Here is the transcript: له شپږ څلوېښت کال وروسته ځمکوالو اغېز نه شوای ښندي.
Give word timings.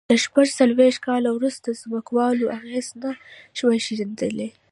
له 0.09 0.15
شپږ 0.23 0.47
څلوېښت 0.59 0.99
کال 1.07 1.23
وروسته 1.31 1.67
ځمکوالو 1.81 2.45
اغېز 2.57 2.87
نه 3.01 3.11
شوای 3.57 3.79
ښندي. 3.85 4.47